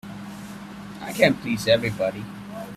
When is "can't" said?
1.13-1.39